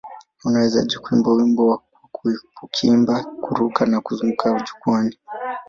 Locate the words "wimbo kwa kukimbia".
1.31-3.17